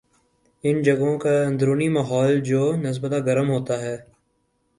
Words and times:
ان 0.63 0.81
جگہوں 0.81 1.17
کا 1.19 1.33
اندرونی 1.45 1.89
ماحول 1.89 2.39
جو 2.41 2.61
نسبتا 2.77 3.19
گرم 3.19 3.49
ہوتا 3.49 3.79
ہے 3.81 3.95